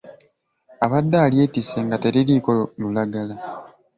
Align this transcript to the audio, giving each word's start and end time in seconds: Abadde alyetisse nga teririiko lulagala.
Abadde 0.85 1.17
alyetisse 1.25 1.77
nga 1.85 1.97
teririiko 2.03 2.49
lulagala. 2.81 3.35